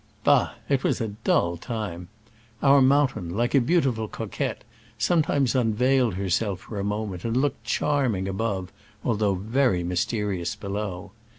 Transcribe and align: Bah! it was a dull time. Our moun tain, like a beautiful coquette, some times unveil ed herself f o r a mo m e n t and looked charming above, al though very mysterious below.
Bah! 0.23 0.53
it 0.67 0.83
was 0.83 0.99
a 0.99 1.09
dull 1.09 1.57
time. 1.57 2.07
Our 2.63 2.81
moun 2.81 3.09
tain, 3.09 3.29
like 3.29 3.53
a 3.53 3.61
beautiful 3.61 4.07
coquette, 4.07 4.63
some 4.97 5.21
times 5.21 5.53
unveil 5.53 6.07
ed 6.07 6.13
herself 6.15 6.61
f 6.61 6.71
o 6.71 6.75
r 6.77 6.81
a 6.81 6.83
mo 6.83 7.03
m 7.05 7.11
e 7.11 7.13
n 7.13 7.19
t 7.19 7.27
and 7.27 7.37
looked 7.37 7.63
charming 7.63 8.27
above, 8.27 8.71
al 9.05 9.13
though 9.13 9.35
very 9.35 9.83
mysterious 9.83 10.55
below. 10.55 11.11